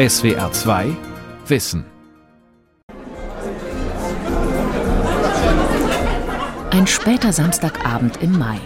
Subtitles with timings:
[0.00, 0.96] SWR 2
[1.46, 1.84] Wissen.
[6.70, 8.58] Ein später Samstagabend im Mai.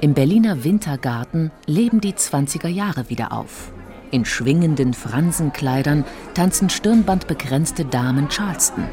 [0.00, 3.72] Im Berliner Wintergarten leben die 20er Jahre wieder auf.
[4.12, 6.04] In schwingenden Fransenkleidern
[6.34, 8.84] tanzen stirnbandbegrenzte Damen Charleston.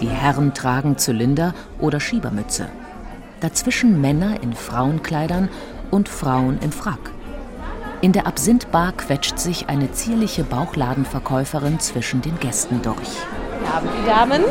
[0.00, 2.68] Die Herren tragen Zylinder oder Schiebermütze.
[3.38, 5.48] Dazwischen Männer in Frauenkleidern
[5.92, 7.12] und Frauen im Frack.
[8.00, 13.08] In der Absinthbar quetscht sich eine zierliche Bauchladenverkäuferin zwischen den Gästen durch.
[13.60, 14.42] Wir haben die Damen.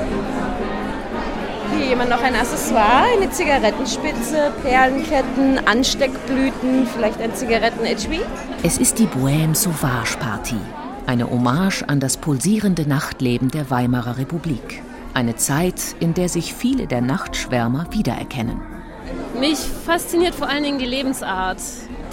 [1.73, 8.20] Hier jemand noch ein Accessoire, eine Zigarettenspitze, Perlenketten, Ansteckblüten, vielleicht ein Zigarettenetui.
[8.63, 10.58] Es ist die Bohème Sauvage Party,
[11.05, 14.84] eine Hommage an das pulsierende Nachtleben der Weimarer Republik.
[15.14, 18.59] Eine Zeit, in der sich viele der Nachtschwärmer wiedererkennen.
[19.39, 21.59] Mich fasziniert vor allen Dingen die Lebensart.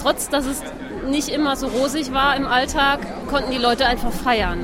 [0.01, 0.61] Trotz dass es
[1.09, 4.59] nicht immer so rosig war im Alltag, konnten die Leute einfach feiern.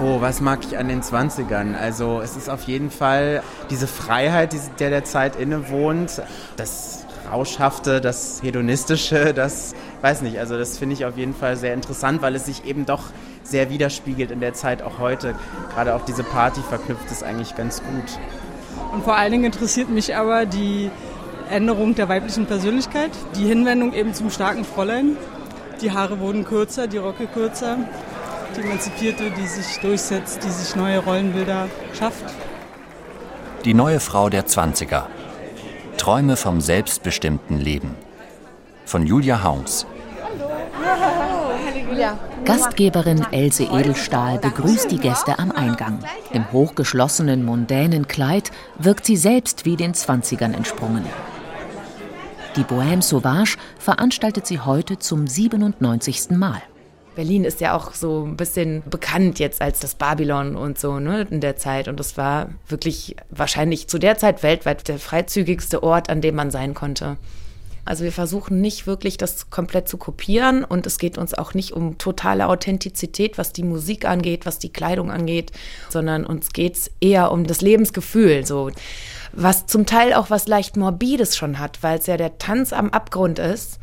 [0.00, 1.76] Oh, was mag ich an den 20ern?
[1.78, 6.20] Also es ist auf jeden Fall diese Freiheit, die der der Zeit innewohnt,
[6.56, 11.74] das Rauschhafte, das Hedonistische, das, weiß nicht, also das finde ich auf jeden Fall sehr
[11.74, 13.04] interessant, weil es sich eben doch
[13.42, 15.34] sehr widerspiegelt in der Zeit auch heute.
[15.74, 18.18] Gerade auch diese Party verknüpft es eigentlich ganz gut.
[18.92, 20.90] Und vor allen Dingen interessiert mich aber die
[21.50, 25.16] Änderung der weiblichen Persönlichkeit, die Hinwendung eben zum starken Fräulein.
[25.80, 27.78] Die Haare wurden kürzer, die Röcke kürzer,
[28.56, 32.24] die Emanzipierte, die sich durchsetzt, die sich neue Rollenbilder schafft.
[33.64, 35.04] Die neue Frau der 20er.
[35.96, 37.94] Träume vom selbstbestimmten Leben.
[38.84, 39.86] Von Julia Haums.
[42.44, 46.00] Gastgeberin Else Edelstahl begrüßt die Gäste am Eingang.
[46.32, 51.04] Im hochgeschlossenen, mondänen Kleid wirkt sie selbst wie den 20ern entsprungen.
[52.56, 56.30] Die Bohème Sauvage veranstaltet sie heute zum 97.
[56.30, 56.62] Mal.
[57.16, 61.26] Berlin ist ja auch so ein bisschen bekannt jetzt als das Babylon und so ne,
[61.30, 61.88] in der Zeit.
[61.88, 66.52] Und es war wirklich wahrscheinlich zu der Zeit weltweit der freizügigste Ort, an dem man
[66.52, 67.16] sein konnte.
[67.84, 71.72] Also wir versuchen nicht wirklich das komplett zu kopieren und es geht uns auch nicht
[71.72, 75.52] um totale Authentizität, was die Musik angeht, was die Kleidung angeht,
[75.90, 78.70] sondern uns geht es eher um das Lebensgefühl, so
[79.36, 82.90] was zum Teil auch was leicht morbides schon hat, weil es ja der Tanz am
[82.90, 83.78] Abgrund ist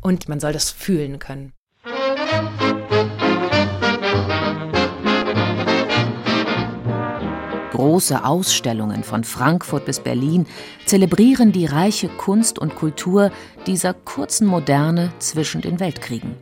[0.00, 1.52] und man soll das fühlen können.
[7.72, 10.46] Große Ausstellungen von Frankfurt bis Berlin
[10.86, 13.32] zelebrieren die reiche Kunst und Kultur
[13.66, 16.36] dieser kurzen Moderne zwischen den Weltkriegen.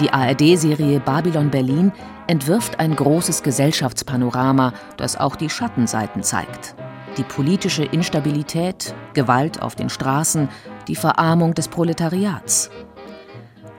[0.00, 1.92] Die ARD-Serie Babylon Berlin
[2.26, 6.74] entwirft ein großes Gesellschaftspanorama, das auch die Schattenseiten zeigt.
[7.16, 10.48] Die politische Instabilität, Gewalt auf den Straßen,
[10.88, 12.70] die Verarmung des Proletariats.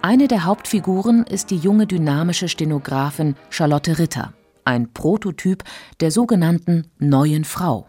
[0.01, 4.33] Eine der Hauptfiguren ist die junge dynamische Stenografin Charlotte Ritter
[4.67, 5.63] ein Prototyp
[6.01, 7.87] der sogenannten neuen Frau.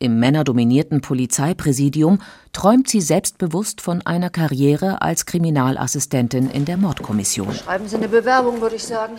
[0.00, 2.20] Im männerdominierten Polizeipräsidium
[2.52, 7.52] träumt sie selbstbewusst von einer Karriere als Kriminalassistentin in der Mordkommission.
[7.52, 9.16] Schreiben Sie eine Bewerbung, würde ich sagen.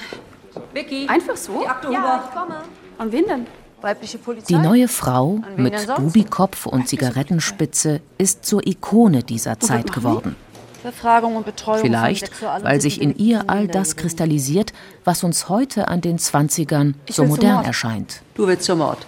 [0.74, 1.08] Vicky.
[1.08, 1.62] Einfach so?
[1.62, 2.62] Die Akte ja, ich komme.
[2.98, 3.46] An wen denn?
[3.82, 4.54] Weibliche Polizei.
[4.54, 10.36] Die neue Frau mit Bubikopf und Zigarettenspitze ist zur Ikone dieser Zeit geworden.
[10.84, 12.32] Befragung und Betreuung Vielleicht,
[12.64, 17.64] weil sich in ihr all das kristallisiert, was uns heute an den 20ern so modern
[17.64, 18.22] erscheint.
[18.36, 19.06] Du willst zum Mord.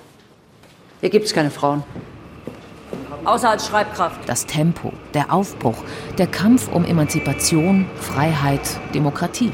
[1.02, 1.84] Hier gibt es keine Frauen.
[3.26, 4.28] Außer als Schreibkraft.
[4.28, 5.78] Das Tempo, der Aufbruch,
[6.18, 9.52] der Kampf um Emanzipation, Freiheit, Demokratie.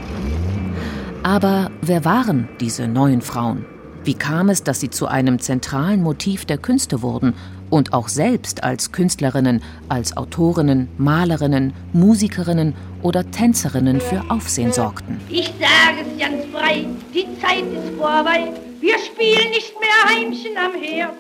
[1.24, 3.66] Aber wer waren diese neuen Frauen?
[4.10, 7.36] Wie kam es, dass sie zu einem zentralen Motiv der Künste wurden
[7.70, 15.22] und auch selbst als Künstlerinnen, als Autorinnen, Malerinnen, Musikerinnen oder Tänzerinnen für Aufsehen sorgten.
[15.30, 20.82] Ich sage es ganz frei, die Zeit ist vorbei, wir spielen nicht mehr Heimchen am
[20.82, 21.14] Herz.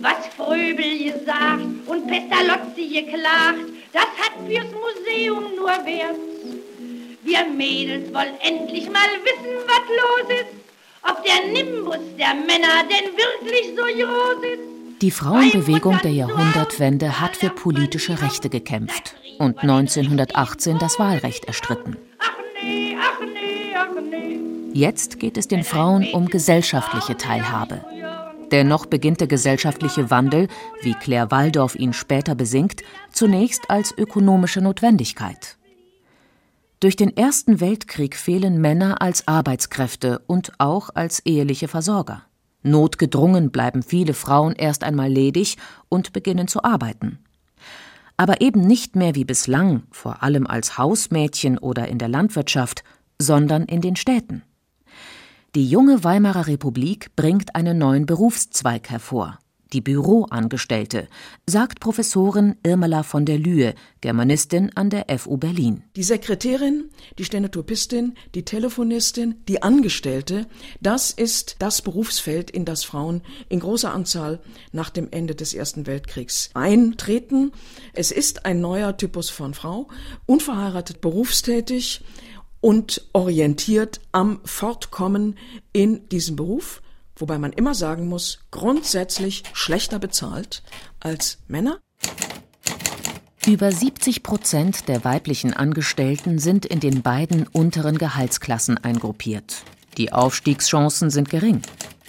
[0.00, 6.14] Was Fröbel gesagt und Pestalozzi geklagt, das hat fürs Museum nur Wert.
[7.24, 10.67] Wir Mädels wollen endlich mal wissen, was los ist,
[11.02, 15.02] ob der Nimbus der Männer denn wirklich so groß ist.
[15.02, 21.96] Die Frauenbewegung der Jahrhundertwende hat für politische Rechte gekämpft und 1918 das Wahlrecht erstritten.
[24.72, 27.80] Jetzt geht es den Frauen um gesellschaftliche Teilhabe.
[28.50, 30.48] Dennoch beginnt der gesellschaftliche Wandel,
[30.82, 35.58] wie Claire Waldorf ihn später besingt, zunächst als ökonomische Notwendigkeit.
[36.80, 42.22] Durch den Ersten Weltkrieg fehlen Männer als Arbeitskräfte und auch als eheliche Versorger.
[42.62, 45.56] Notgedrungen bleiben viele Frauen erst einmal ledig
[45.88, 47.18] und beginnen zu arbeiten.
[48.18, 52.82] aber eben nicht mehr wie bislang, vor allem als Hausmädchen oder in der Landwirtschaft,
[53.18, 54.42] sondern in den Städten.
[55.54, 59.38] Die junge Weimarer Republik bringt einen neuen Berufszweig hervor,
[59.72, 61.08] die Büroangestellte,
[61.46, 65.82] sagt Professorin Irmela von der Lühe, Germanistin an der FU Berlin.
[65.96, 70.46] Die Sekretärin, die Stenotypistin, die Telefonistin, die Angestellte,
[70.80, 74.40] das ist das Berufsfeld, in das Frauen in großer Anzahl
[74.72, 77.52] nach dem Ende des Ersten Weltkriegs eintreten.
[77.92, 79.88] Es ist ein neuer Typus von Frau,
[80.26, 82.02] unverheiratet berufstätig
[82.60, 85.36] und orientiert am Fortkommen
[85.72, 86.82] in diesem Beruf
[87.20, 90.62] wobei man immer sagen muss, grundsätzlich schlechter bezahlt
[91.00, 91.78] als Männer.
[93.46, 99.62] Über 70 Prozent der weiblichen Angestellten sind in den beiden unteren Gehaltsklassen eingruppiert.
[99.96, 101.62] Die Aufstiegschancen sind gering.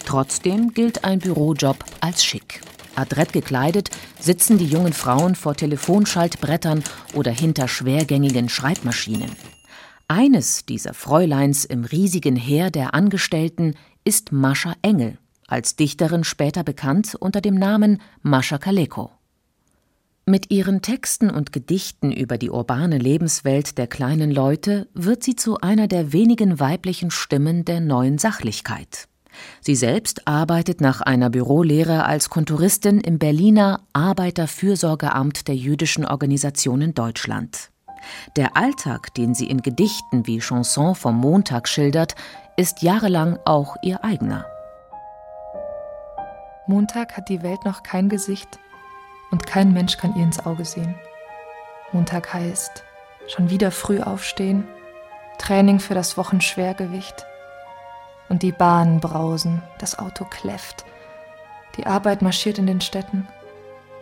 [0.04, 2.60] Trotzdem gilt ein Bürojob als schick.
[2.94, 6.84] Adrett gekleidet sitzen die jungen Frauen vor Telefonschaltbrettern
[7.14, 9.30] oder hinter schwergängigen Schreibmaschinen.
[10.08, 17.14] Eines dieser Fräuleins im riesigen Heer der Angestellten ist Mascha Engel, als Dichterin später bekannt
[17.18, 19.10] unter dem Namen Mascha Kaleko.
[20.26, 25.58] Mit ihren Texten und Gedichten über die urbane Lebenswelt der kleinen Leute wird sie zu
[25.58, 29.08] einer der wenigen weiblichen Stimmen der neuen Sachlichkeit.
[29.60, 36.94] Sie selbst arbeitet nach einer Bürolehre als Kontoristin im Berliner Arbeiterfürsorgeamt der jüdischen Organisation in
[36.94, 37.70] Deutschland.
[38.36, 42.14] Der Alltag, den sie in Gedichten wie Chanson vom Montag schildert,
[42.56, 44.46] ist jahrelang auch ihr eigener.
[46.66, 48.58] Montag hat die Welt noch kein Gesicht
[49.30, 50.94] und kein Mensch kann ihr ins Auge sehen.
[51.92, 52.84] Montag heißt
[53.26, 54.68] schon wieder früh aufstehen,
[55.38, 57.26] Training für das Wochenschwergewicht.
[58.28, 60.84] Und die Bahnen brausen, das Auto kläfft,
[61.76, 63.26] die Arbeit marschiert in den Städten.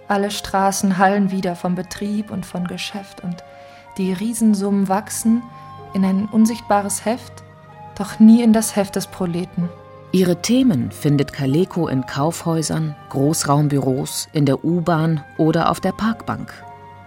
[0.07, 3.43] Alle Straßen hallen wieder vom Betrieb und von Geschäft und
[3.97, 5.43] die Riesensummen wachsen
[5.95, 7.45] in ein unsichtbares Heft
[7.99, 9.69] doch nie in das Heft des Proleten.
[10.11, 16.53] Ihre Themen findet Kaleko in Kaufhäusern, Großraumbüros, in der U-Bahn oder auf der Parkbank.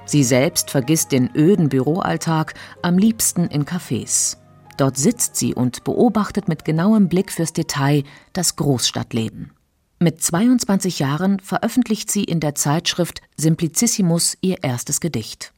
[0.06, 4.38] Sie selbst vergisst den öden Büroalltag am liebsten in Cafés.
[4.78, 8.04] Dort sitzt sie und beobachtet mit genauem Blick fürs Detail
[8.34, 9.52] das Großstadtleben.
[10.00, 15.54] Mit 22 Jahren veröffentlicht sie in der Zeitschrift Simplicissimus ihr erstes Gedicht.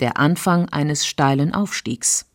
[0.00, 2.26] Der Anfang eines steilen Aufstiegs.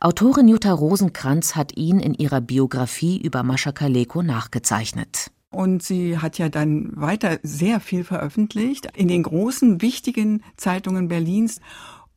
[0.00, 5.30] Autorin Jutta Rosenkranz hat ihn in ihrer Biografie über Mascha Kaleko nachgezeichnet.
[5.50, 11.60] Und sie hat ja dann weiter sehr viel veröffentlicht in den großen, wichtigen Zeitungen Berlins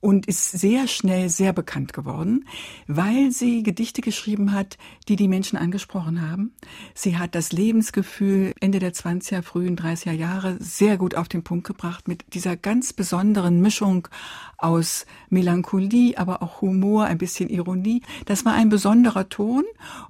[0.04, 2.46] und ist sehr schnell sehr bekannt geworden,
[2.88, 4.78] weil sie Gedichte geschrieben hat,
[5.08, 6.54] die die Menschen angesprochen haben.
[6.94, 11.66] Sie hat das Lebensgefühl Ende der 20er, frühen 30er Jahre sehr gut auf den Punkt
[11.66, 14.10] gebracht mit dieser ganz besonderen Mischung
[14.58, 18.02] aus Melancholie, aber auch Humor, ein bisschen Ironie.
[18.26, 19.64] Das war ein besonderer Ton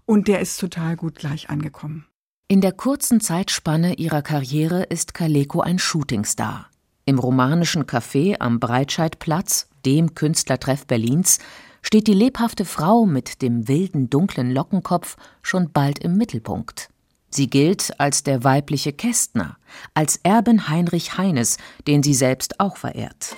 [0.06, 2.08] und der ist total gut gleich angekommen.
[2.48, 6.68] In der kurzen Zeitspanne ihrer Karriere ist Kaleko ein Shootingstar.
[7.06, 11.40] Im romanischen Café am Breitscheidplatz dem Künstlertreff Berlins,
[11.82, 16.90] steht die lebhafte Frau mit dem wilden, dunklen Lockenkopf schon bald im Mittelpunkt.
[17.30, 19.58] Sie gilt als der weibliche Kästner,
[19.94, 21.58] als Erbin Heinrich Heines,
[21.88, 23.36] den sie selbst auch verehrt.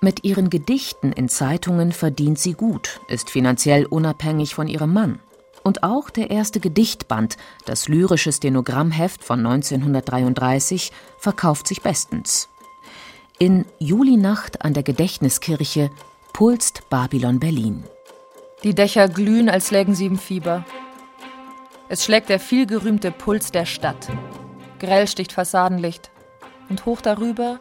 [0.00, 5.18] Mit ihren Gedichten in Zeitungen verdient sie gut, ist finanziell unabhängig von ihrem Mann.
[5.62, 12.48] Und auch der erste Gedichtband, das lyrische Stenogrammheft von 1933, verkauft sich bestens.
[13.42, 15.90] In Julinacht an der Gedächtniskirche
[16.34, 17.84] pulst Babylon Berlin.
[18.64, 20.66] Die Dächer glühen, als lägen sie im Fieber.
[21.88, 24.08] Es schlägt der vielgerühmte Puls der Stadt.
[24.78, 26.10] Grell sticht Fassadenlicht.
[26.68, 27.60] Und hoch darüber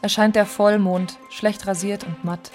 [0.00, 2.50] erscheint der Vollmond, schlecht rasiert und matt.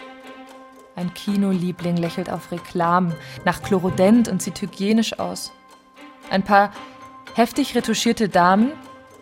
[0.96, 3.14] Ein Kinoliebling lächelt auf Reklam.
[3.44, 5.52] Nach Chlorodent und sieht hygienisch aus.
[6.32, 6.72] Ein paar
[7.36, 8.72] heftig retuschierte Damen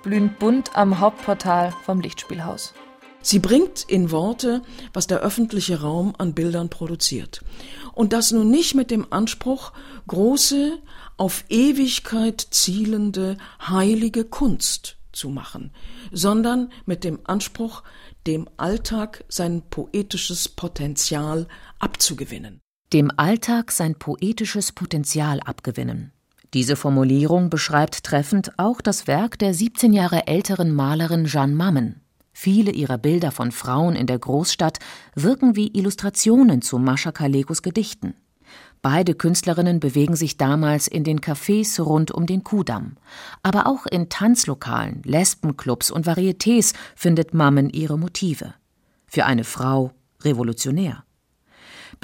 [0.03, 2.73] blühen bunt am Hauptportal vom Lichtspielhaus.
[3.23, 4.61] Sie bringt in Worte,
[4.91, 7.41] was der öffentliche Raum an Bildern produziert.
[7.93, 9.71] Und das nun nicht mit dem Anspruch,
[10.07, 10.77] große,
[11.15, 15.71] auf Ewigkeit zielende, heilige Kunst zu machen,
[16.11, 17.83] sondern mit dem Anspruch,
[18.27, 21.47] dem Alltag sein poetisches Potenzial
[21.79, 22.59] abzugewinnen.
[22.91, 26.11] Dem Alltag sein poetisches Potenzial abgewinnen.
[26.53, 32.02] Diese Formulierung beschreibt treffend auch das Werk der 17 Jahre älteren Malerin Jeanne Mammen.
[32.43, 34.79] Viele ihrer Bilder von Frauen in der Großstadt
[35.15, 38.15] wirken wie Illustrationen zu Mascha Kalekos Gedichten.
[38.81, 42.97] Beide Künstlerinnen bewegen sich damals in den Cafés rund um den Kudamm.
[43.43, 48.53] Aber auch in Tanzlokalen, Lesbenclubs und Varietés findet Mammen ihre Motive.
[49.07, 49.91] für eine Frau
[50.23, 51.05] revolutionär.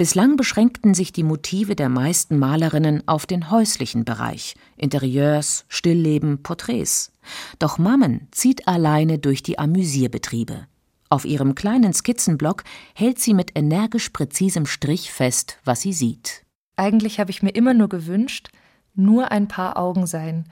[0.00, 7.12] Bislang beschränkten sich die Motive der meisten Malerinnen auf den häuslichen Bereich, Interieurs, Stillleben, Porträts.
[7.58, 10.66] Doch Mammen zieht alleine durch die Amüsierbetriebe.
[11.10, 12.64] Auf ihrem kleinen Skizzenblock
[12.94, 16.46] hält sie mit energisch präzisem Strich fest, was sie sieht.
[16.76, 18.48] Eigentlich habe ich mir immer nur gewünscht,
[18.94, 20.46] nur ein paar Augen sein,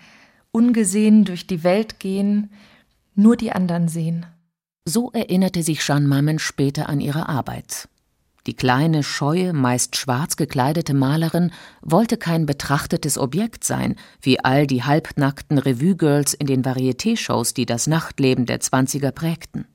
[0.50, 2.50] ungesehen durch die Welt gehen,
[3.14, 4.26] nur die anderen sehen.
[4.84, 7.88] So erinnerte sich Jeanne Mammen später an ihre Arbeit.
[8.48, 11.52] Die kleine, scheue, meist schwarz gekleidete Malerin
[11.82, 17.86] wollte kein betrachtetes Objekt sein, wie all die halbnackten Revue-Girls in den Varieté-Shows, die das
[17.86, 19.66] Nachtleben der Zwanziger prägten.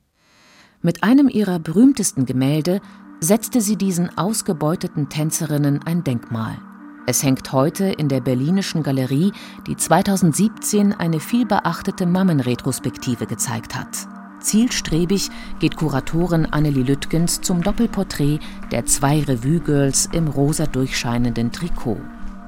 [0.82, 2.82] Mit einem ihrer berühmtesten Gemälde
[3.20, 6.58] setzte sie diesen ausgebeuteten Tänzerinnen ein Denkmal.
[7.06, 9.34] Es hängt heute in der Berlinischen Galerie,
[9.68, 14.08] die 2017 eine vielbeachtete Mammenretrospektive gezeigt hat.
[14.44, 18.40] Zielstrebig geht Kuratorin Annelie Lüttgens zum Doppelporträt
[18.72, 22.02] der zwei Revue-Girls im rosa durchscheinenden Trikot.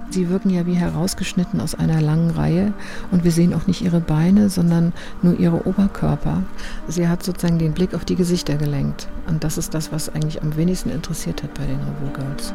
[0.09, 2.73] Sie wirken ja wie herausgeschnitten aus einer langen Reihe
[3.11, 6.43] und wir sehen auch nicht ihre Beine, sondern nur ihre Oberkörper.
[6.87, 10.43] Sie hat sozusagen den Blick auf die Gesichter gelenkt und das ist das, was eigentlich
[10.43, 12.53] am wenigsten interessiert hat bei den Revue Girls.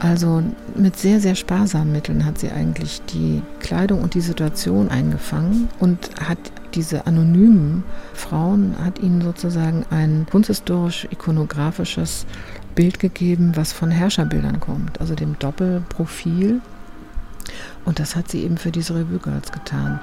[0.00, 0.42] Also
[0.74, 6.10] mit sehr, sehr sparsamen Mitteln hat sie eigentlich die Kleidung und die Situation eingefangen und
[6.26, 6.38] hat
[6.74, 7.84] diese anonymen
[8.14, 12.26] Frauen, hat ihnen sozusagen ein kunsthistorisch-ikonografisches
[12.74, 16.60] Bild gegeben, was von Herrscherbildern kommt, also dem Doppelprofil.
[17.84, 20.00] Und das hat sie eben für diese Revue Girls getan.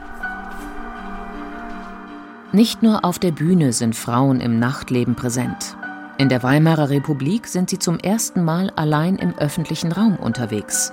[2.53, 5.75] Nicht nur auf der Bühne sind Frauen im Nachtleben präsent.
[6.17, 10.91] In der Weimarer Republik sind sie zum ersten Mal allein im öffentlichen Raum unterwegs.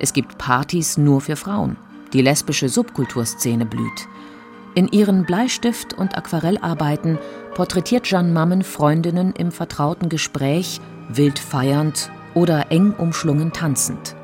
[0.00, 1.76] Es gibt Partys nur für Frauen.
[2.12, 4.08] Die lesbische Subkulturszene blüht.
[4.74, 7.18] In ihren Bleistift- und Aquarellarbeiten
[7.54, 14.16] porträtiert Jeanne Mammen Freundinnen im vertrauten Gespräch, wild feiernd oder eng umschlungen tanzend.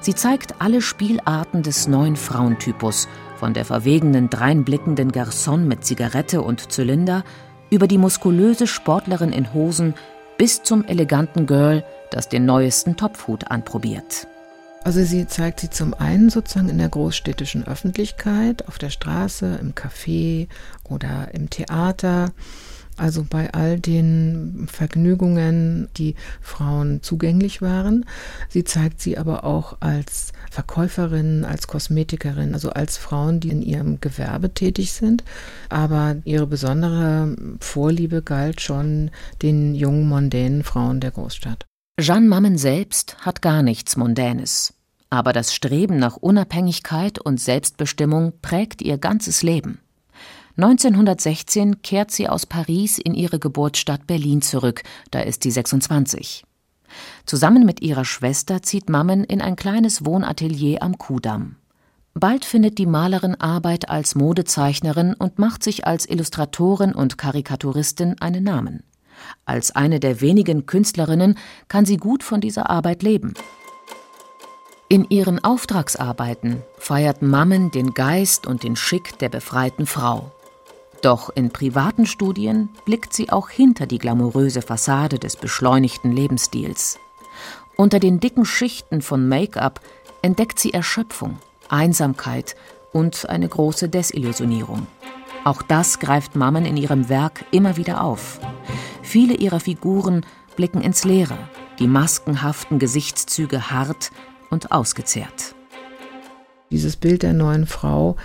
[0.00, 6.72] Sie zeigt alle Spielarten des neuen Frauentypus, von der verwegenen dreinblickenden Garçon mit Zigarette und
[6.72, 7.24] Zylinder
[7.70, 9.94] über die muskulöse Sportlerin in Hosen
[10.38, 14.28] bis zum eleganten Girl, das den neuesten Topfhut anprobiert.
[14.88, 19.74] Also sie zeigt sie zum einen sozusagen in der großstädtischen Öffentlichkeit, auf der Straße, im
[19.74, 20.48] Café
[20.82, 22.32] oder im Theater.
[22.96, 28.06] Also bei all den Vergnügungen, die Frauen zugänglich waren.
[28.48, 34.00] Sie zeigt sie aber auch als Verkäuferin, als Kosmetikerin, also als Frauen, die in ihrem
[34.00, 35.22] Gewerbe tätig sind.
[35.68, 39.10] Aber ihre besondere Vorliebe galt schon
[39.42, 41.66] den jungen, mondänen Frauen der Großstadt.
[42.00, 44.77] Jeanne Mammen selbst hat gar nichts Mondänes.
[45.10, 49.80] Aber das Streben nach Unabhängigkeit und Selbstbestimmung prägt ihr ganzes Leben.
[50.56, 56.44] 1916 kehrt sie aus Paris in ihre Geburtsstadt Berlin zurück, da ist sie 26.
[57.26, 61.56] Zusammen mit ihrer Schwester zieht Mammen in ein kleines Wohnatelier am Kudamm.
[62.14, 68.42] Bald findet die Malerin Arbeit als Modezeichnerin und macht sich als Illustratorin und Karikaturistin einen
[68.42, 68.82] Namen.
[69.44, 71.38] Als eine der wenigen Künstlerinnen
[71.68, 73.34] kann sie gut von dieser Arbeit leben.
[74.90, 80.32] In ihren Auftragsarbeiten feiert Mammen den Geist und den Schick der befreiten Frau.
[81.02, 86.98] Doch in privaten Studien blickt sie auch hinter die glamouröse Fassade des beschleunigten Lebensstils.
[87.76, 89.82] Unter den dicken Schichten von Make-up
[90.22, 91.36] entdeckt sie Erschöpfung,
[91.68, 92.56] Einsamkeit
[92.90, 94.86] und eine große Desillusionierung.
[95.44, 98.40] Auch das greift Mammen in ihrem Werk immer wieder auf.
[99.02, 100.24] Viele ihrer Figuren
[100.56, 101.36] blicken ins Leere,
[101.78, 104.10] die maskenhaften Gesichtszüge hart
[104.50, 105.54] und ausgezehrt.
[106.70, 108.16] Dieses Bild der neuen Frau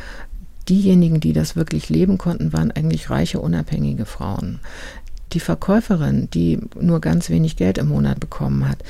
[0.69, 4.59] diejenigen, die das wirklich leben konnten, waren eigentlich reiche, unabhängige Frauen.
[5.33, 8.83] Die Verkäuferin, die nur ganz wenig Geld im Monat bekommen hat,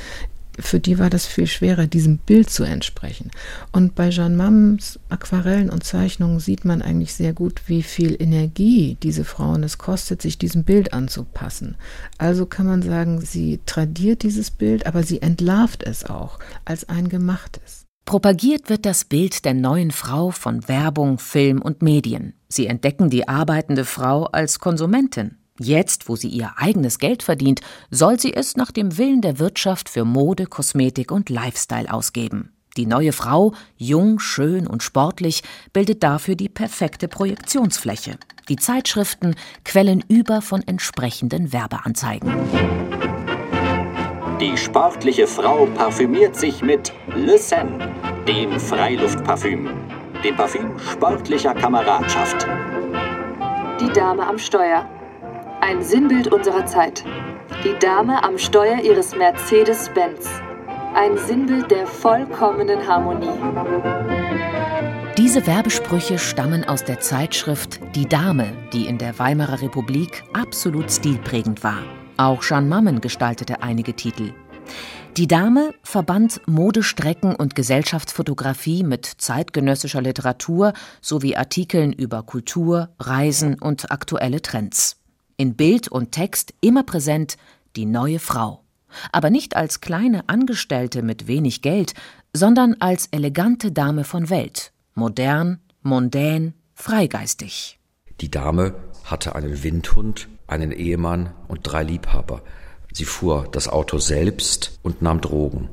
[0.59, 3.31] für die war das viel schwerer, diesem Bild zu entsprechen.
[3.71, 8.97] Und bei Jeanne Mams Aquarellen und Zeichnungen sieht man eigentlich sehr gut, wie viel Energie
[9.01, 11.75] diese Frauen es kostet, sich diesem Bild anzupassen.
[12.17, 17.09] Also kann man sagen, sie tradiert dieses Bild, aber sie entlarvt es auch als ein
[17.09, 17.85] gemachtes.
[18.05, 22.33] Propagiert wird das Bild der neuen Frau von Werbung, Film und Medien.
[22.49, 25.37] Sie entdecken die arbeitende Frau als Konsumentin.
[25.59, 29.87] Jetzt, wo sie ihr eigenes Geld verdient, soll sie es nach dem Willen der Wirtschaft
[29.87, 32.53] für Mode, Kosmetik und Lifestyle ausgeben.
[32.75, 38.17] Die neue Frau, jung, schön und sportlich, bildet dafür die perfekte Projektionsfläche.
[38.49, 42.33] Die Zeitschriften quellen über von entsprechenden Werbeanzeigen.
[44.41, 47.79] Die sportliche Frau parfümiert sich mit Le Sen,
[48.27, 49.69] dem Freiluftparfüm,
[50.23, 52.47] dem Parfüm sportlicher Kameradschaft.
[53.79, 54.89] Die Dame am Steuer.
[55.65, 57.05] Ein Sinnbild unserer Zeit.
[57.63, 60.27] Die Dame am Steuer ihres Mercedes-Benz.
[60.93, 63.29] Ein Sinnbild der vollkommenen Harmonie.
[65.17, 71.63] Diese Werbesprüche stammen aus der Zeitschrift Die Dame, die in der Weimarer Republik absolut stilprägend
[71.63, 71.81] war.
[72.17, 74.33] Auch Jeanne Mammen gestaltete einige Titel.
[75.15, 83.93] Die Dame verband Modestrecken und Gesellschaftsfotografie mit zeitgenössischer Literatur sowie Artikeln über Kultur, Reisen und
[83.93, 84.99] aktuelle Trends.
[85.37, 87.37] In Bild und Text immer präsent
[87.75, 88.63] die neue Frau.
[89.11, 91.93] Aber nicht als kleine Angestellte mit wenig Geld,
[92.33, 97.79] sondern als elegante Dame von Welt, modern, mondän, freigeistig.
[98.21, 102.41] Die Dame hatte einen Windhund, einen Ehemann und drei Liebhaber.
[102.91, 105.69] Sie fuhr das Auto selbst und nahm Drogen.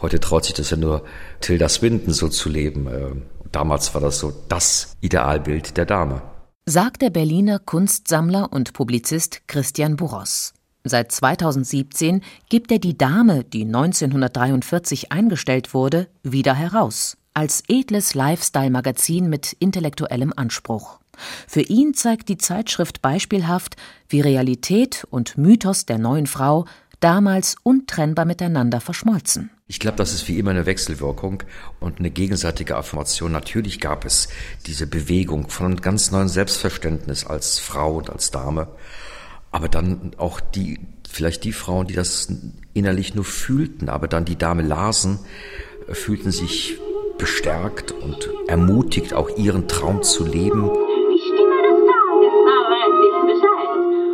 [0.00, 1.04] Heute traut sich das ja nur
[1.40, 2.86] Tilda Swinton so zu leben.
[2.88, 3.12] Äh,
[3.52, 6.22] damals war das so das Idealbild der Dame.
[6.66, 10.54] Sagt der Berliner Kunstsammler und Publizist Christian Buros.
[10.82, 19.28] Seit 2017 gibt er die Dame, die 1943 eingestellt wurde, wieder heraus als edles Lifestyle-Magazin
[19.28, 21.00] mit intellektuellem Anspruch.
[21.46, 23.76] Für ihn zeigt die Zeitschrift beispielhaft,
[24.08, 26.64] wie Realität und Mythos der neuen Frau
[27.00, 29.50] damals untrennbar miteinander verschmolzen.
[29.66, 31.42] Ich glaube, das ist wie immer eine Wechselwirkung
[31.80, 33.32] und eine gegenseitige Affirmation.
[33.32, 34.28] Natürlich gab es
[34.66, 38.68] diese Bewegung von einem ganz neuen Selbstverständnis als Frau und als Dame,
[39.50, 42.28] aber dann auch die, vielleicht die Frauen, die das
[42.74, 45.18] innerlich nur fühlten, aber dann die Dame lasen,
[45.88, 46.78] fühlten sich
[47.16, 50.70] bestärkt und ermutigt, auch ihren Traum zu leben.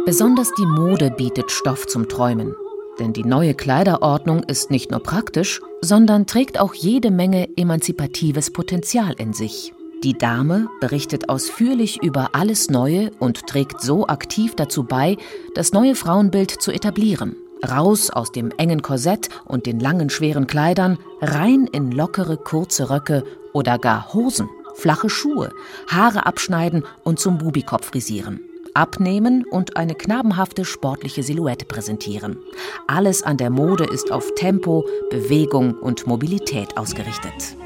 [0.06, 2.54] Besonders die Mode bietet Stoff zum Träumen.
[3.00, 9.14] Denn die neue Kleiderordnung ist nicht nur praktisch, sondern trägt auch jede Menge emanzipatives Potenzial
[9.18, 9.72] in sich.
[10.04, 15.16] Die Dame berichtet ausführlich über alles Neue und trägt so aktiv dazu bei,
[15.54, 17.36] das neue Frauenbild zu etablieren.
[17.66, 23.24] Raus aus dem engen Korsett und den langen schweren Kleidern, rein in lockere kurze Röcke
[23.52, 25.52] oder gar Hosen, flache Schuhe,
[25.88, 28.40] Haare abschneiden und zum Bubikopf frisieren.
[28.74, 32.38] Abnehmen und eine knabenhafte sportliche Silhouette präsentieren.
[32.86, 37.56] Alles an der Mode ist auf Tempo, Bewegung und Mobilität ausgerichtet.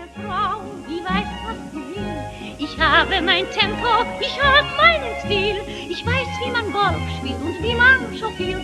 [2.59, 3.87] Ich habe mein Tempo,
[4.21, 5.57] ich habe meinen Stil.
[5.91, 8.63] Ich weiß, wie man Golf spielt und wie man chauffiert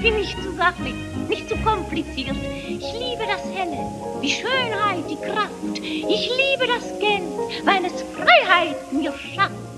[0.00, 0.94] bin nicht zu sachlich,
[1.28, 2.36] nicht zu kompliziert.
[2.68, 3.78] Ich liebe das Helle,
[4.22, 5.78] die Schönheit, die Kraft.
[5.78, 7.22] Ich liebe das Geld,
[7.64, 9.69] weil es Freiheit mir schafft.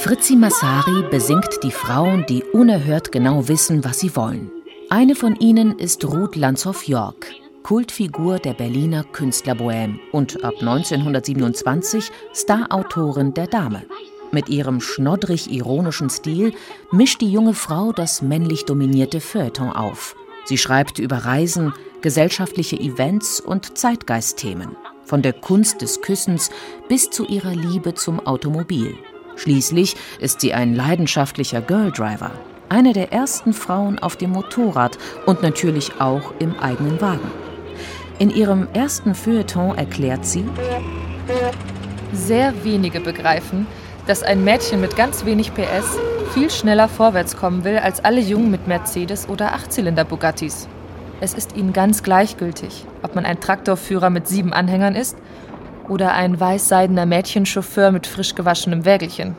[0.00, 4.50] Fritzi Massari besingt die Frauen, die unerhört genau wissen, was sie wollen.
[4.88, 7.26] Eine von ihnen ist Ruth Lanzhoff-York,
[7.62, 13.82] Kultfigur der Berliner Künstlerbohème und ab 1927 Starautorin der Dame.
[14.32, 16.54] Mit ihrem schnoddrig-ironischen Stil
[16.90, 20.16] mischt die junge Frau das männlich dominierte Feuilleton auf.
[20.46, 24.74] Sie schreibt über Reisen, gesellschaftliche Events und Zeitgeistthemen.
[25.04, 26.48] Von der Kunst des Küssens
[26.88, 28.96] bis zu ihrer Liebe zum Automobil.
[29.36, 32.32] Schließlich ist sie ein leidenschaftlicher Girldriver.
[32.68, 37.30] Eine der ersten Frauen auf dem Motorrad und natürlich auch im eigenen Wagen.
[38.18, 40.44] In ihrem ersten Feuilleton erklärt sie,
[42.12, 43.66] sehr wenige begreifen,
[44.06, 45.98] dass ein Mädchen mit ganz wenig PS
[46.34, 50.68] viel schneller vorwärts kommen will als alle Jungen mit Mercedes oder Achtzylinder-Bugattis.
[51.20, 55.16] Es ist ihnen ganz gleichgültig, ob man ein Traktorführer mit sieben Anhängern ist
[55.90, 59.36] oder ein weißseidener Mädchenchauffeur mit frisch gewaschenem Wägelchen.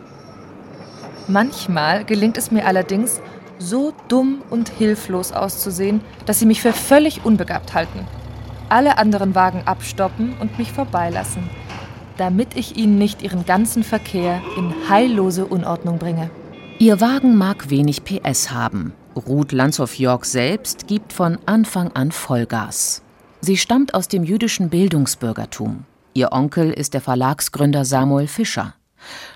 [1.28, 3.22] Manchmal gelingt es mir allerdings,
[3.58, 8.06] so dumm und hilflos auszusehen, dass sie mich für völlig unbegabt halten.
[8.70, 11.50] Alle anderen Wagen abstoppen und mich vorbeilassen,
[12.18, 16.30] damit ich ihnen nicht ihren ganzen Verkehr in heillose Unordnung bringe.
[16.80, 18.94] Ihr Wagen mag wenig PS haben.
[19.16, 23.04] Ruth Landshoff-York selbst gibt von Anfang an Vollgas.
[23.42, 25.86] Sie stammt aus dem jüdischen Bildungsbürgertum.
[26.14, 28.76] Ihr Onkel ist der Verlagsgründer Samuel Fischer.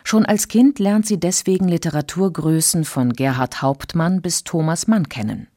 [0.03, 5.47] Schon als Kind lernt sie deswegen Literaturgrößen von Gerhard Hauptmann bis Thomas Mann kennen.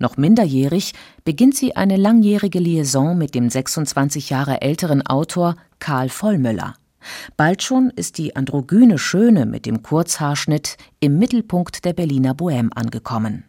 [0.00, 0.94] Noch minderjährig
[1.24, 6.74] beginnt sie eine langjährige Liaison mit dem 26 Jahre älteren Autor Karl Vollmöller.
[7.36, 13.44] Bald schon ist die androgyne Schöne mit dem Kurzhaarschnitt im Mittelpunkt der Berliner Bohème angekommen.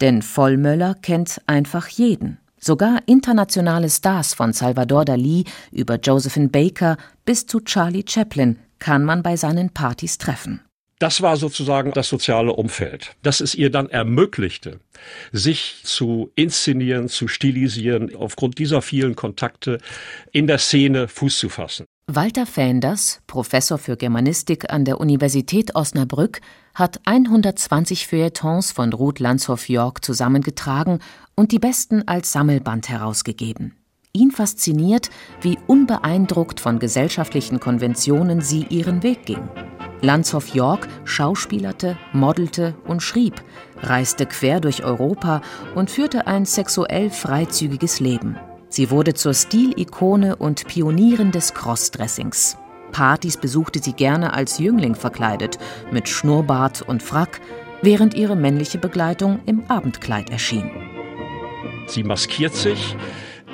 [0.00, 2.38] Denn Vollmöller kennt einfach jeden.
[2.58, 9.22] Sogar internationale Stars von Salvador Dali über Josephine Baker bis zu Charlie Chaplin kann man
[9.22, 10.60] bei seinen Partys treffen.
[10.98, 14.80] Das war sozusagen das soziale Umfeld, das es ihr dann ermöglichte,
[15.30, 19.78] sich zu inszenieren, zu stilisieren, aufgrund dieser vielen Kontakte
[20.32, 21.84] in der Szene Fuß zu fassen.
[22.08, 26.40] Walter Fänders, Professor für Germanistik an der Universität Osnabrück,
[26.72, 31.00] hat 120 Feuilletons von Ruth Landshoff-Yorck zusammengetragen
[31.34, 33.74] und die besten als Sammelband herausgegeben.
[34.12, 39.48] Ihn fasziniert, wie unbeeindruckt von gesellschaftlichen Konventionen sie ihren Weg ging.
[40.00, 43.42] Landshoff-Yorck schauspielerte, modelte und schrieb,
[43.82, 45.42] reiste quer durch Europa
[45.74, 48.36] und führte ein sexuell freizügiges Leben.
[48.76, 52.58] Sie wurde zur Stilikone und Pionierin des Crossdressings.
[52.92, 55.58] Partys besuchte sie gerne als Jüngling verkleidet,
[55.90, 57.40] mit Schnurrbart und Frack,
[57.80, 60.70] während ihre männliche Begleitung im Abendkleid erschien.
[61.86, 62.98] Sie maskiert sich,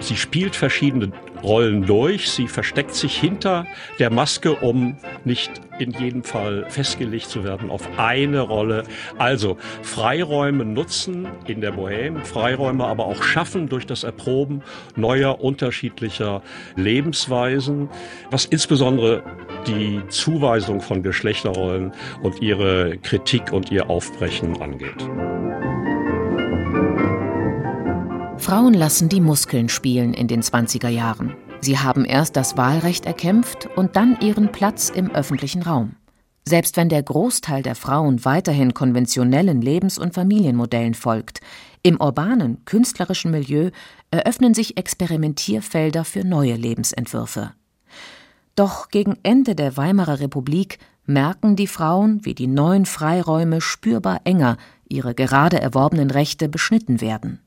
[0.00, 2.31] sie spielt verschiedene Rollen durch.
[2.31, 3.66] Sie versteckt sich hinter
[3.98, 8.85] der Maske, um nicht in jedem Fall festgelegt zu werden auf eine Rolle.
[9.18, 14.62] Also Freiräume nutzen in der Bohème, Freiräume aber auch schaffen durch das Erproben
[14.96, 16.42] neuer, unterschiedlicher
[16.76, 17.88] Lebensweisen,
[18.31, 19.22] was insbesondere
[19.66, 25.09] die Zuweisung von Geschlechterrollen und ihre Kritik und ihr Aufbrechen angeht.
[28.52, 31.34] Frauen lassen die Muskeln spielen in den 20er Jahren.
[31.62, 35.96] Sie haben erst das Wahlrecht erkämpft und dann ihren Platz im öffentlichen Raum.
[36.46, 41.40] Selbst wenn der Großteil der Frauen weiterhin konventionellen Lebens- und Familienmodellen folgt,
[41.82, 43.70] im urbanen, künstlerischen Milieu
[44.10, 47.54] eröffnen sich Experimentierfelder für neue Lebensentwürfe.
[48.54, 54.58] Doch gegen Ende der Weimarer Republik merken die Frauen, wie die neuen Freiräume spürbar enger,
[54.90, 57.40] ihre gerade erworbenen Rechte beschnitten werden.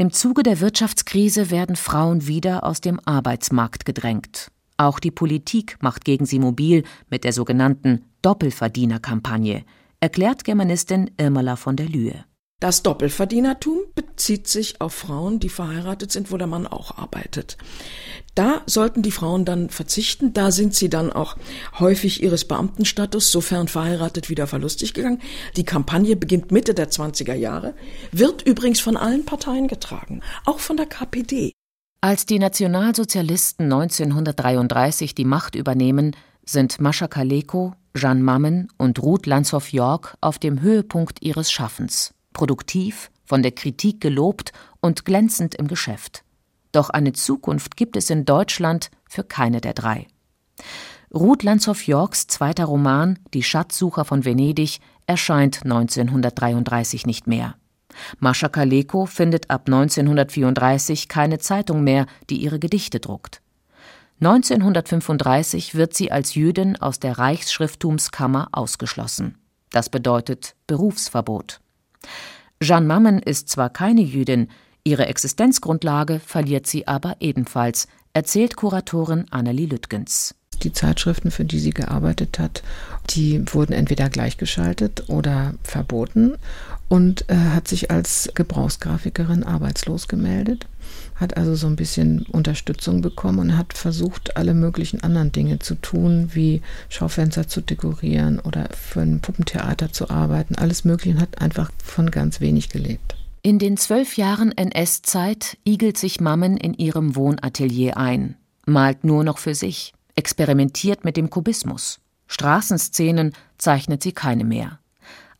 [0.00, 4.52] Im Zuge der Wirtschaftskrise werden Frauen wieder aus dem Arbeitsmarkt gedrängt.
[4.76, 9.64] Auch die Politik macht gegen sie mobil mit der sogenannten Doppelverdienerkampagne,
[9.98, 12.24] erklärt Germanistin Irmela von der Lühe.
[12.60, 17.56] Das Doppelverdienertum bezieht sich auf Frauen, die verheiratet sind, wo der Mann auch arbeitet.
[18.34, 20.32] Da sollten die Frauen dann verzichten.
[20.32, 21.36] Da sind sie dann auch
[21.78, 25.22] häufig ihres Beamtenstatus, sofern verheiratet, wieder verlustig gegangen.
[25.56, 27.74] Die Kampagne beginnt Mitte der 20er Jahre,
[28.10, 31.52] wird übrigens von allen Parteien getragen, auch von der KPD.
[32.00, 40.16] Als die Nationalsozialisten 1933 die Macht übernehmen, sind Mascha Kaleko, Jeanne Mammen und Ruth Landshoff-Yorck
[40.20, 46.24] auf dem Höhepunkt ihres Schaffens produktiv, von der Kritik gelobt und glänzend im Geschäft.
[46.72, 50.06] Doch eine Zukunft gibt es in Deutschland für keine der drei.
[51.14, 57.54] Ruth Landshoff-Yorks zweiter Roman Die Schatzsucher von Venedig erscheint 1933 nicht mehr.
[58.18, 63.40] Mascha Kaleko findet ab 1934 keine Zeitung mehr, die ihre Gedichte druckt.
[64.20, 69.38] 1935 wird sie als Jüdin aus der Reichsschrifttumskammer ausgeschlossen.
[69.70, 71.60] Das bedeutet Berufsverbot.
[72.60, 74.48] Jeanne Mammen ist zwar keine Jüdin,
[74.84, 80.34] ihre Existenzgrundlage verliert sie aber ebenfalls, erzählt Kuratorin Annelie Lüttgens.
[80.62, 82.62] Die Zeitschriften, für die sie gearbeitet hat,
[83.10, 86.34] die wurden entweder gleichgeschaltet oder verboten
[86.88, 90.66] und äh, hat sich als Gebrauchsgrafikerin arbeitslos gemeldet
[91.14, 95.74] hat also so ein bisschen Unterstützung bekommen und hat versucht, alle möglichen anderen Dinge zu
[95.74, 100.54] tun, wie Schaufenster zu dekorieren oder für ein Puppentheater zu arbeiten.
[100.54, 103.16] Alles Mögliche und hat einfach von ganz wenig gelebt.
[103.42, 109.38] In den zwölf Jahren NS-Zeit igelt sich Mammen in ihrem Wohnatelier ein, malt nur noch
[109.38, 112.00] für sich, experimentiert mit dem Kubismus.
[112.26, 114.80] Straßenszenen zeichnet sie keine mehr.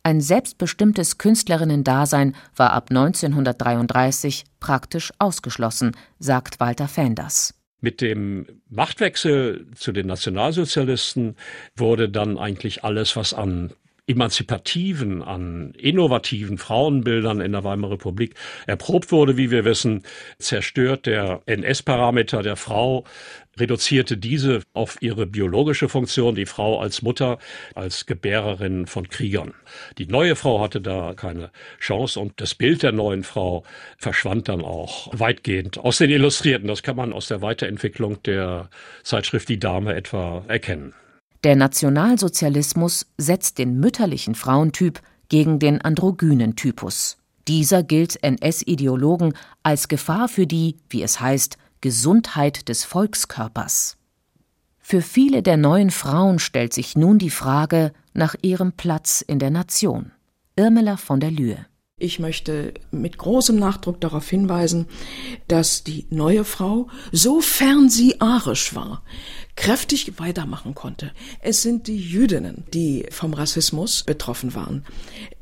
[0.08, 7.52] Ein selbstbestimmtes Künstlerinnendasein war ab 1933 praktisch ausgeschlossen, sagt Walter Fenders.
[7.82, 11.36] Mit dem Machtwechsel zu den Nationalsozialisten
[11.76, 13.74] wurde dann eigentlich alles, was an
[14.08, 18.34] emanzipativen, an innovativen Frauenbildern in der Weimarer Republik
[18.66, 20.02] erprobt wurde, wie wir wissen,
[20.38, 23.04] zerstört der NS-Parameter der Frau,
[23.58, 27.38] reduzierte diese auf ihre biologische Funktion, die Frau als Mutter,
[27.74, 29.54] als Gebärerin von Kriegern.
[29.98, 33.64] Die neue Frau hatte da keine Chance und das Bild der neuen Frau
[33.98, 36.68] verschwand dann auch weitgehend aus den Illustrierten.
[36.68, 38.70] Das kann man aus der Weiterentwicklung der
[39.02, 40.94] Zeitschrift Die Dame etwa erkennen.
[41.44, 47.16] Der Nationalsozialismus setzt den mütterlichen Frauentyp gegen den androgynen Typus.
[47.46, 53.96] Dieser gilt NS-Ideologen als Gefahr für die, wie es heißt, Gesundheit des Volkskörpers.
[54.80, 59.50] Für viele der neuen Frauen stellt sich nun die Frage nach ihrem Platz in der
[59.50, 60.12] Nation.
[60.56, 61.66] Irmela von der Lühe
[62.00, 64.86] Ich möchte mit großem Nachdruck darauf hinweisen,
[65.48, 69.02] dass die neue Frau, sofern sie arisch war,
[69.58, 71.10] kräftig weitermachen konnte.
[71.40, 74.84] Es sind die Jüdinnen, die vom Rassismus betroffen waren.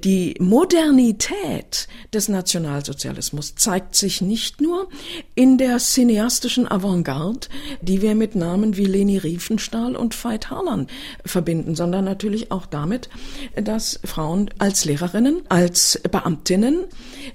[0.02, 4.88] Die Modernität des Nationalsozialismus zeigt sich nicht nur
[5.34, 7.48] in der cineastischen Avantgarde,
[7.82, 10.86] die wir mit Namen wie Leni Riefenstahl und Veit Harlan
[11.26, 13.10] verbinden, sondern natürlich auch damit,
[13.54, 16.00] dass Frauen als Lehrerinnen, als
[16.46, 16.86] Beamtinnen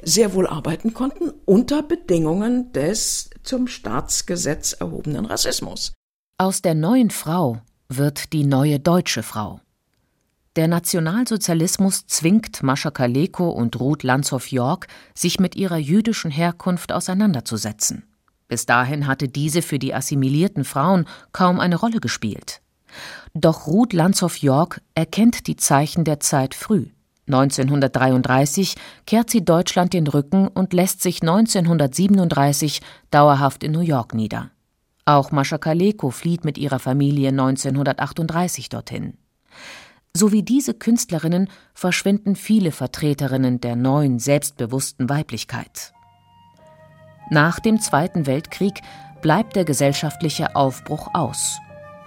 [0.02, 5.92] sehr wohl arbeiten konnten unter Bedingungen des zum Staatsgesetz erhobenen Rassismus.
[6.38, 9.60] Aus der neuen Frau wird die neue deutsche Frau.
[10.56, 18.04] Der Nationalsozialismus zwingt Mascha Kaleko und Ruth Lanzhoff-York, sich mit ihrer jüdischen Herkunft auseinanderzusetzen.
[18.48, 22.62] Bis dahin hatte diese für die assimilierten Frauen kaum eine Rolle gespielt.
[23.34, 26.88] Doch Ruth Lanzhoff-York erkennt die Zeichen der Zeit früh.
[27.34, 34.52] 1933 kehrt sie Deutschland den Rücken und lässt sich 1937 dauerhaft in New York nieder.
[35.06, 39.18] Auch Mascha Kaleko flieht mit ihrer Familie 1938 dorthin.
[40.14, 45.94] So wie diese Künstlerinnen verschwinden viele Vertreterinnen der neuen, selbstbewussten Weiblichkeit.
[47.30, 48.82] Nach dem Zweiten Weltkrieg
[49.22, 51.60] bleibt der gesellschaftliche Aufbruch aus.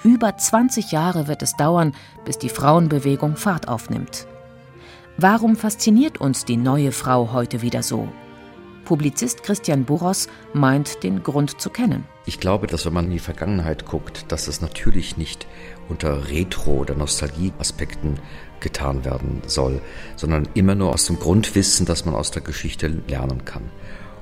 [0.02, 1.94] Über 20 Jahre wird es dauern,
[2.26, 4.26] bis die Frauenbewegung Fahrt aufnimmt.
[5.16, 8.08] Warum fasziniert uns die neue Frau heute wieder so?
[8.84, 12.04] Publizist Christian Buros meint, den Grund zu kennen.
[12.26, 15.46] Ich glaube, dass wenn man in die Vergangenheit guckt, dass es natürlich nicht
[15.88, 18.18] unter Retro- oder Nostalgie-Aspekten
[18.58, 19.80] getan werden soll,
[20.16, 23.70] sondern immer nur aus dem Grundwissen, dass man aus der Geschichte lernen kann.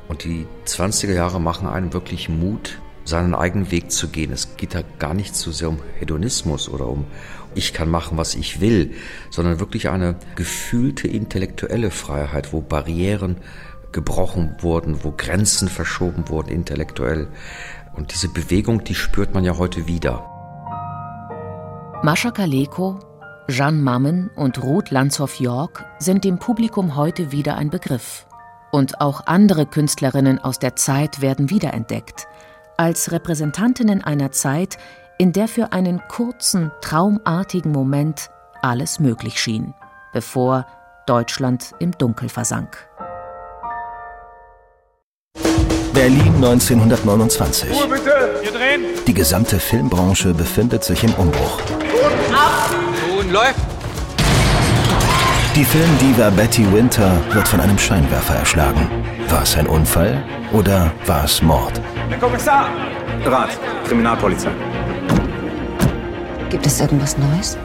[0.08, 4.30] Und die 20er Jahre machen einem wirklich Mut, seinen eigenen Weg zu gehen.
[4.30, 7.06] Es geht da gar nicht so sehr um Hedonismus oder um
[7.54, 8.92] ich kann machen, was ich will,
[9.30, 13.36] sondern wirklich eine gefühlte intellektuelle Freiheit, wo Barrieren
[13.92, 17.28] gebrochen wurden, wo Grenzen verschoben wurden intellektuell.
[17.94, 20.26] Und diese Bewegung, die spürt man ja heute wieder.
[22.02, 22.98] Mascha Kaleko,
[23.48, 28.26] Jeanne Mammen und Ruth Lanzhoff-York sind dem Publikum heute wieder ein Begriff.
[28.72, 32.26] Und auch andere Künstlerinnen aus der Zeit werden wiederentdeckt,
[32.78, 34.78] als Repräsentantinnen einer Zeit,
[35.22, 38.28] in der für einen kurzen, traumartigen Moment
[38.60, 39.72] alles möglich schien,
[40.12, 40.66] bevor
[41.06, 42.76] Deutschland im Dunkel versank.
[45.94, 47.70] Berlin 1929.
[47.70, 48.84] Ruhe bitte, wir drehen.
[49.06, 51.60] Die gesamte Filmbranche befindet sich im Umbruch.
[51.60, 52.70] Und ab!
[53.14, 53.60] Nun läuft!
[55.54, 58.90] Die Filmdiva Betty Winter wird von einem Scheinwerfer erschlagen.
[59.28, 61.80] War es ein Unfall oder war es Mord?
[62.08, 62.68] Herr Kommissar!
[63.24, 63.50] Rat,
[63.86, 64.50] Kriminalpolizei.
[66.52, 67.56] Gibt es irgendwas Neues?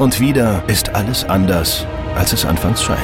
[0.00, 2.98] Und wieder ist alles anders, als es anfangs scheint.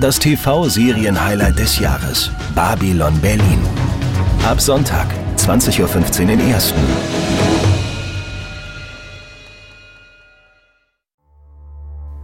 [0.00, 2.30] Das TV-Serien-Highlight des Jahres.
[2.54, 3.60] Babylon Berlin.
[4.46, 6.80] Ab Sonntag, 20.15 Uhr in Ersten.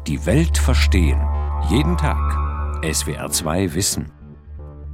[0.06, 1.20] Die Welt verstehen.
[1.68, 2.16] Jeden Tag.
[2.80, 4.12] SWR2 Wissen.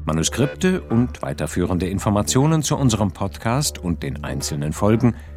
[0.04, 5.14] Manuskripte und weiterführende Informationen zu unserem Podcast und den einzelnen Folgen